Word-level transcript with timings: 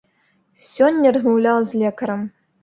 Сёння 0.69 1.11
размаўляла 1.17 1.61
з 1.73 1.83
лекарам. 1.83 2.27